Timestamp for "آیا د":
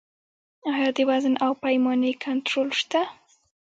0.73-0.99